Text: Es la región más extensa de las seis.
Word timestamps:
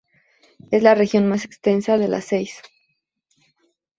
Es 0.71 0.81
la 0.81 0.95
región 0.95 1.29
más 1.29 1.45
extensa 1.45 1.95
de 1.99 2.07
las 2.07 2.25
seis. 2.25 2.59